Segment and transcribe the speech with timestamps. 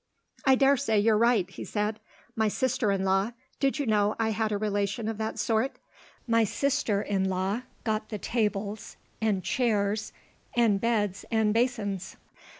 [0.45, 1.99] "I dare say you're right," he said.
[2.35, 5.75] "My sister in law did you know I had a relation of that sort?
[6.25, 10.11] my sister in law got the tables and chairs,
[10.55, 12.17] and beds and basins.